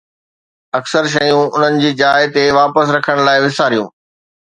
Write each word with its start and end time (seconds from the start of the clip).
اڪثر 0.79 1.05
شيون 1.17 1.43
انهن 1.55 1.79
جي 1.85 1.93
جاء 2.01 2.17
تي 2.39 2.49
واپس 2.59 2.97
رکڻ 2.99 3.25
لاء 3.29 3.41
وساريو 3.49 3.89